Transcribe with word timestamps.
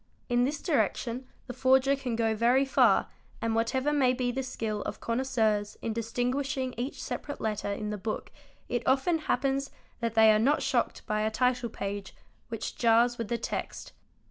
In 0.29 0.45
this 0.45 0.63
direction 0.63 1.27
the 1.45 1.53
forger 1.53 1.95
can 1.95 2.15
go 2.15 2.33
very 2.33 2.65
far 2.65 3.05
and 3.39 3.53
whatever 3.53 3.93
may 3.93 4.13
be 4.13 4.31
the 4.31 4.41
skill 4.41 4.81
of 4.81 4.99
connoisseurs 4.99 5.77
in 5.79 5.93
distinguishing 5.93 6.73
each 6.75 6.99
separate 6.99 7.39
letter 7.39 7.71
in 7.71 7.91
the 7.91 7.99
book 7.99 8.31
it 8.67 8.81
often 8.87 9.19
happens 9.19 9.69
that 9.99 10.15
they 10.15 10.31
are 10.33 10.39
not 10.39 10.63
shocked 10.63 11.05
by 11.05 11.21
a 11.21 11.29
title 11.29 11.69
page 11.69 12.15
which 12.49 12.77
jars 12.77 13.19
with 13.19 13.27
the 13.27 13.37
text. 13.37 13.93